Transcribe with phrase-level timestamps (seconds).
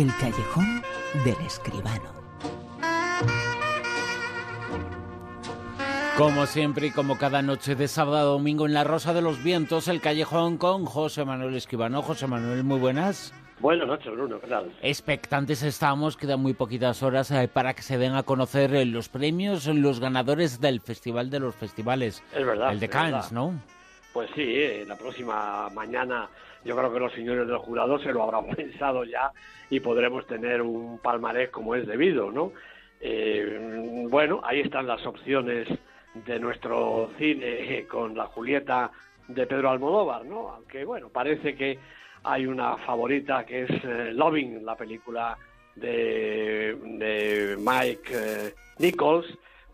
[0.00, 0.82] El callejón
[1.26, 2.10] del escribano.
[6.16, 9.44] Como siempre y como cada noche de sábado a domingo en La Rosa de los
[9.44, 12.00] Vientos, el callejón con José Manuel Escribano.
[12.00, 13.34] José Manuel, muy buenas.
[13.58, 14.72] Buenas noches, Bruno, ¿qué tal?
[14.80, 19.10] Expectantes estamos, quedan muy poquitas horas eh, para que se den a conocer eh, los
[19.10, 22.22] premios, los ganadores del Festival de los Festivales.
[22.34, 22.72] Es verdad.
[22.72, 23.32] El de es Cannes.
[23.32, 23.52] ¿no?
[24.14, 26.26] Pues sí, eh, la próxima mañana
[26.64, 29.32] yo creo que los señores del jurado se lo habrán pensado ya
[29.68, 32.52] y podremos tener un palmarés como es debido, ¿no?
[33.00, 35.68] Eh, bueno, ahí están las opciones
[36.14, 38.90] de nuestro cine con la Julieta
[39.28, 40.50] de Pedro Almodóvar, ¿no?
[40.50, 41.78] Aunque bueno, parece que
[42.24, 45.38] hay una favorita que es eh, Loving, la película
[45.76, 49.26] de, de Mike eh, Nichols,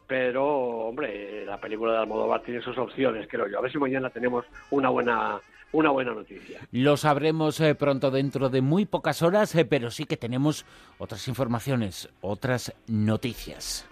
[0.06, 3.58] pero hombre, la película de Almodóvar tiene sus opciones, creo yo.
[3.58, 5.40] A ver si mañana tenemos una buena
[5.72, 6.60] una buena noticia.
[6.72, 10.64] Lo sabremos eh, pronto dentro de muy pocas horas, eh, pero sí que tenemos
[10.98, 13.86] otras informaciones, otras noticias.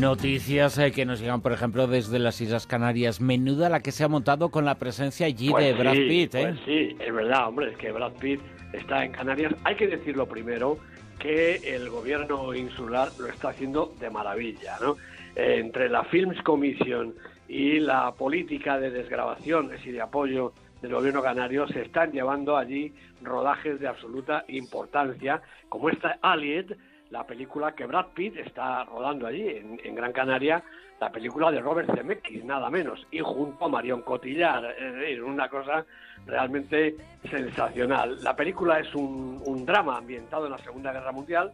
[0.00, 3.20] Noticias eh, que nos llegan, por ejemplo, desde las Islas Canarias.
[3.20, 6.34] Menuda la que se ha montado con la presencia allí Pues de Brad sí, Pitt,
[6.34, 6.42] ¿eh?
[6.42, 8.40] Pues sí, es verdad, hombre, es que Brad Pitt
[8.72, 9.54] está en Canarias.
[9.64, 10.78] Hay que decirlo primero
[11.18, 14.96] que el gobierno insular lo está haciendo de maravilla, ¿no?
[15.36, 17.14] Eh, entre la Films Commission
[17.48, 22.92] y la política de desgrabaciones y de apoyo del gobierno canario se están llevando allí
[23.22, 26.76] rodajes de absoluta importancia, como esta Aliet,
[27.10, 30.62] la película que Brad Pitt está rodando allí en, Gran Canaria,
[31.00, 35.48] la película de Robert Zemeckis, nada menos, y junto a Marion Cotillard, es decir, una
[35.48, 35.84] cosa
[36.26, 36.96] realmente
[37.30, 38.22] sensacional.
[38.22, 41.52] La película es un, un drama ambientado en la Segunda Guerra Mundial,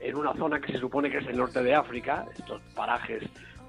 [0.00, 3.22] en una zona que se supone que es el norte de África, estos parajes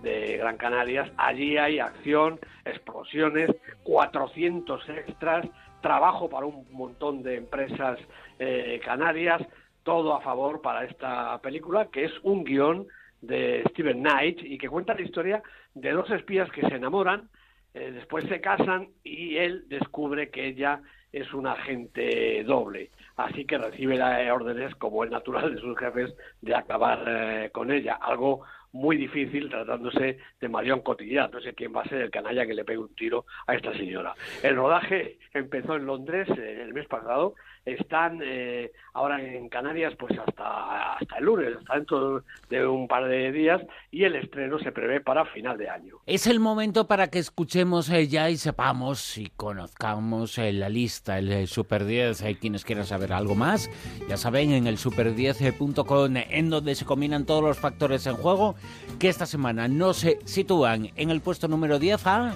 [0.04, 1.10] de Gran Canarias.
[1.18, 3.50] Allí hay acción, explosiones,
[3.84, 5.48] 400 extras,
[5.82, 8.00] trabajo para un montón de empresas
[8.38, 9.42] eh, canarias,
[9.84, 12.88] todo a favor para esta película, que es un guion
[13.22, 15.42] de Steven Knight y que cuenta la historia
[15.74, 17.30] de dos espías que se enamoran,
[17.74, 22.90] eh, después se casan y él descubre que ella es un agente doble.
[23.16, 28.00] Así que recibe órdenes, como es natural de sus jefes, de acabar eh, con ella.
[28.02, 28.42] Algo
[28.74, 31.32] muy difícil tratándose de Marion Cotillard.
[31.32, 33.72] No sé quién va a ser el canalla que le pegue un tiro a esta
[33.74, 34.14] señora.
[34.42, 37.36] El rodaje empezó en Londres eh, el mes pasado.
[37.66, 43.08] Están eh, ahora en Canarias pues hasta, hasta el lunes, hasta dentro de un par
[43.08, 45.98] de días y el estreno se prevé para final de año.
[46.06, 51.18] Es el momento para que escuchemos eh, ya y sepamos y conozcamos eh, la lista,
[51.18, 52.22] el eh, Super 10.
[52.24, 53.70] Hay quienes quieran saber algo más,
[54.08, 58.56] ya saben, en el super10.com, en donde se combinan todos los factores en juego,
[59.00, 62.34] que esta semana no se sitúan en el puesto número 10 a...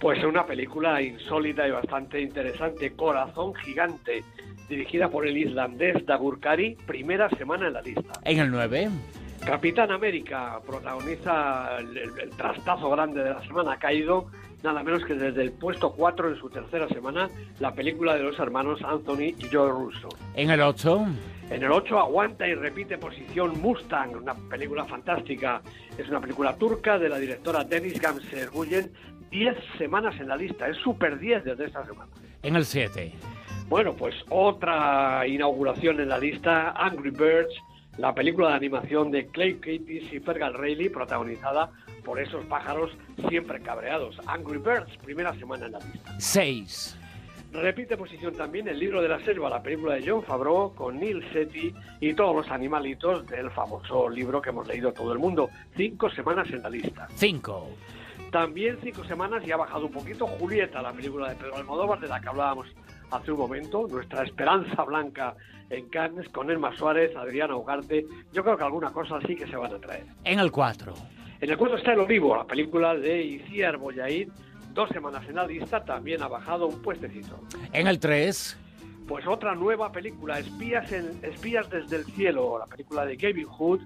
[0.00, 4.24] Pues es una película insólita y bastante interesante, Corazón Gigante,
[4.72, 8.12] dirigida por el islandés Dagur Kari, primera semana en la lista.
[8.24, 8.88] En el 9,
[9.44, 14.26] Capitán América protagoniza el, el- el trastazo grande de la semana, ha caído
[14.62, 17.28] nada menos que desde el puesto 4 en su tercera semana,
[17.58, 20.08] la película de los hermanos Anthony y Joe Russo.
[20.34, 21.06] en el 8,
[21.50, 25.60] En el 8 aguanta y repite posición Mustang, una película fantástica.
[25.98, 28.90] Es una película turca de la directora Deniz Gamser Guyen.
[29.30, 32.10] 10 semanas en la lista, es super 10 desde esta semana.
[32.42, 33.12] en el 7,
[33.68, 37.54] Bueno, pues otra inauguración en la lista, Angry Birds,
[37.96, 41.70] la película de animación de Clay Curtis y Fergal Rayleigh, protagonizada
[42.04, 42.90] por esos pájaros
[43.28, 44.18] siempre cabreados.
[44.26, 46.14] Angry Birds, primera semana en la lista.
[46.18, 46.98] 6,
[47.52, 51.22] Repite posición también El libro de la selva, la película de John Favreau con Neil
[51.34, 55.50] Setti y todos los animalitos del famoso libro que hemos leído todo el mundo.
[55.76, 57.06] Cinco semanas en la lista.
[57.14, 57.68] 5,
[58.30, 62.08] También cinco semanas y ha bajado un poquito Julieta, la película de Pedro Almodóvar de
[62.08, 62.68] la que hablábamos
[63.12, 65.34] hace un momento, nuestra esperanza blanca
[65.70, 68.06] en Cannes con Elma Suárez, Adriana Ugarte.
[68.32, 70.04] Yo creo que alguna cosa sí que se van a traer.
[70.24, 70.92] en el 4,
[71.40, 74.28] En el cuarto está El Olivo, la película de Iciar Boyaid,
[74.72, 77.38] dos semanas en la lista, también ha bajado un puestecito.
[77.72, 78.58] en el 3,
[79.06, 83.80] Pues otra nueva película, Espías, en, Espías desde el cielo, la película de Gavin Hood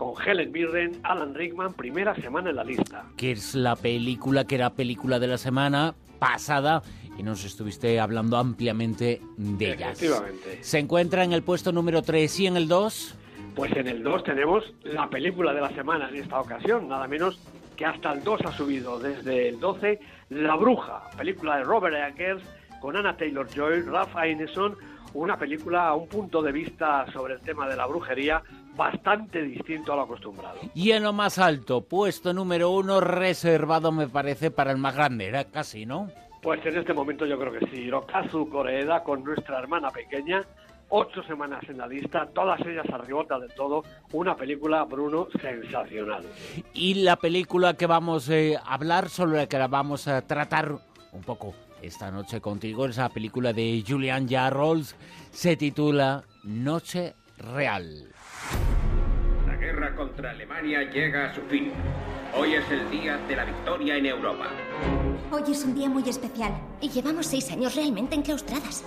[0.00, 3.04] con Helen Mirren, Alan Rickman, primera semana en la lista.
[3.18, 6.82] que es la película que era película de la semana pasada
[7.18, 10.02] y nos estuviste hablando ampliamente de ellas.
[10.02, 10.58] Efectivamente.
[10.62, 13.14] Se encuentra en el puesto número 3 y en el 2,
[13.54, 17.38] Pues en el 2 tenemos la película de la semana en esta ocasión, nada menos
[17.76, 20.00] que hasta el 2 ha subido desde el 12
[20.30, 22.42] La Bruja, película de Robert Eggers
[22.80, 24.76] con Anna Taylor-Joy, Ralph Ineson,
[25.14, 28.42] una película a un punto de vista sobre el tema de la brujería
[28.76, 30.58] bastante distinto a lo acostumbrado.
[30.74, 35.26] y en lo más alto, puesto número 1 reservado me parece para el más grande,
[35.26, 36.08] era casi, ¿no?
[36.42, 37.82] Pues en este momento yo creo que sí.
[37.82, 40.42] Hirokazu Koreeda con nuestra hermana pequeña,
[40.88, 43.82] ocho semanas en la lista, todas ellas arribotas de todo.
[44.12, 46.24] Una película, Bruno, sensacional.
[46.72, 50.76] Y la película que vamos eh, a hablar, sobre la que la vamos a tratar
[51.12, 54.94] un poco esta noche contigo, esa película de Julian Jarrols,
[55.32, 58.12] se titula Noche Real.
[59.46, 61.72] La guerra contra Alemania llega a su fin.
[62.36, 64.46] Hoy es el día de la victoria en Europa.
[65.32, 68.84] Hoy es un día muy especial y llevamos seis años realmente enclaustradas.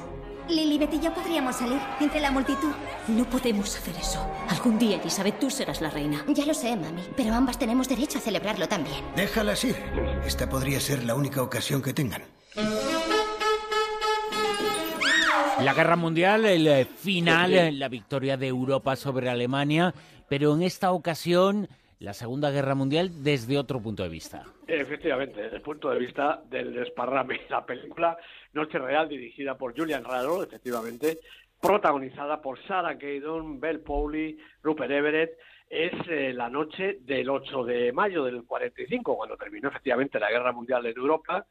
[0.50, 2.72] Lilibet y yo podríamos salir entre la multitud.
[3.08, 4.26] No podemos hacer eso.
[4.50, 6.26] Algún día, Elizabeth, tú serás la reina.
[6.28, 8.98] Ya lo sé, mami, pero ambas tenemos derecho a celebrarlo también.
[9.16, 9.76] Déjalas ir.
[10.26, 12.24] Esta podría ser la única ocasión que tengan.
[15.64, 19.94] La guerra mundial, el eh, final, eh, la victoria de Europa sobre Alemania,
[20.28, 21.68] pero en esta ocasión
[22.00, 24.44] la Segunda Guerra Mundial desde otro punto de vista.
[24.68, 27.42] Efectivamente, desde el punto de vista del desparrame.
[27.50, 28.18] La película
[28.52, 31.20] Noche Real, dirigida por Julian Raro, efectivamente,
[31.62, 35.32] protagonizada por Sarah Gaydon, Belle Powley, Rupert Everett,
[35.70, 40.52] es eh, la noche del 8 de mayo del 45, cuando terminó efectivamente la Guerra
[40.52, 41.48] Mundial en Europa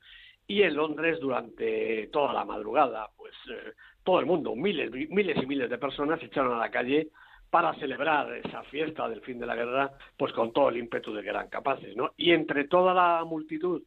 [0.47, 3.09] y en Londres durante toda la madrugada.
[3.17, 3.73] Pues eh,
[4.03, 7.09] todo el mundo, miles, miles y miles de personas se echaron a la calle
[7.51, 11.23] para celebrar esa fiesta del fin de la guerra, pues con todo el ímpetu de
[11.23, 12.13] que eran capaces, ¿no?
[12.17, 13.83] Y entre toda la multitud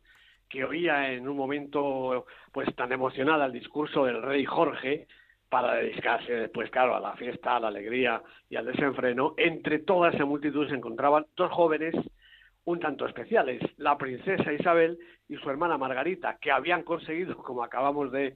[0.48, 5.08] que oía en un momento pues tan emocionada el discurso del rey Jorge
[5.50, 10.12] para dedicarse después, claro, a la fiesta, a la alegría y al desenfreno, entre toda
[10.12, 11.96] esa multitud se encontraban dos jóvenes
[12.66, 14.98] un tanto especiales, la princesa Isabel
[15.30, 18.36] y su hermana Margarita, que habían conseguido, como acabamos de,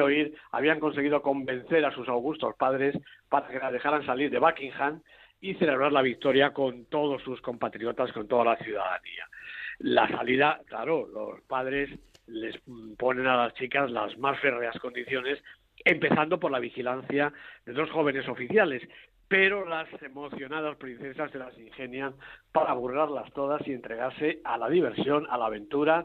[0.00, 2.96] oír, habían conseguido convencer a sus augustos padres
[3.28, 5.02] para que la dejaran salir de Buckingham
[5.40, 9.26] y celebrar la victoria con todos sus compatriotas, con toda la ciudadanía.
[9.78, 11.90] La salida, claro, los padres
[12.26, 12.54] les
[12.98, 15.42] ponen a las chicas las más férreas condiciones
[15.84, 17.32] empezando por la vigilancia
[17.64, 18.82] de dos jóvenes oficiales,
[19.30, 22.14] pero las emocionadas princesas se las ingenian
[22.50, 26.04] para burlarlas todas y entregarse a la diversión, a la aventura,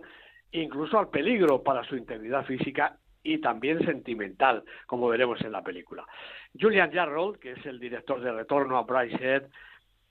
[0.52, 6.06] incluso al peligro para su integridad física y también sentimental, como veremos en la película.
[6.54, 9.48] Julian Jarrold, que es el director de Retorno a Brycehead,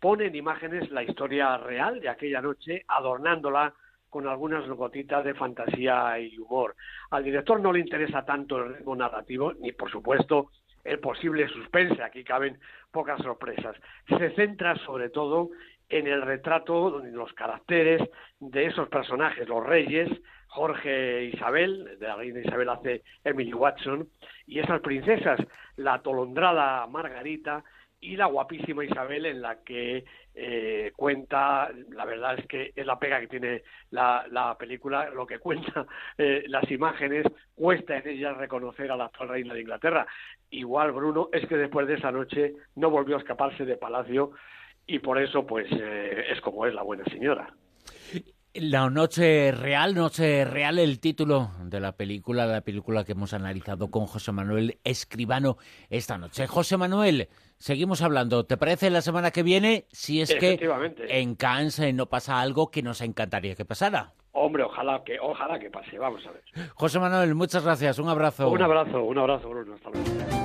[0.00, 3.75] pone en imágenes la historia real de aquella noche, adornándola
[4.10, 6.75] con algunas gotitas de fantasía y humor.
[7.12, 10.50] Al director no le interesa tanto el ritmo narrativo, ni por supuesto
[10.84, 12.58] el posible suspense, aquí caben
[12.92, 13.76] pocas sorpresas.
[14.06, 15.50] Se centra sobre todo
[15.88, 18.02] en el retrato, en los caracteres
[18.40, 20.08] de esos personajes, los reyes,
[20.48, 24.08] Jorge e Isabel, de la reina Isabel hace Emily Watson,
[24.46, 25.40] y esas princesas,
[25.76, 27.64] la atolondrada Margarita
[28.04, 30.04] y la guapísima Isabel en la que
[30.34, 35.26] eh, cuenta, la verdad es que es la pega que tiene la, la película, lo
[35.26, 35.86] que cuenta
[36.18, 40.06] eh, las imágenes, cuesta en ellas reconocer a la actual reina de Inglaterra.
[40.50, 44.32] Igual, Bruno, es que después de esa noche no volvió a escaparse de palacio
[44.86, 47.54] y por eso pues eh, es como es la buena señora.
[48.56, 53.90] La noche real, noche real, el título de la película, la película que hemos analizado
[53.90, 55.56] con José Manuel Escribano
[55.90, 56.46] esta noche.
[56.46, 57.28] José Manuel,
[57.58, 58.46] seguimos hablando.
[58.46, 59.86] ¿Te parece la semana que viene?
[59.90, 60.60] Si es que
[61.08, 64.12] en Cannes eh, no pasa algo que nos encantaría que pasara.
[64.30, 65.98] Hombre, ojalá que, ojalá que pase.
[65.98, 66.44] Vamos a ver.
[66.74, 67.98] José Manuel, muchas gracias.
[67.98, 68.48] Un abrazo.
[68.48, 69.74] Un abrazo, un abrazo, Bruno.
[69.74, 70.44] Hasta luego.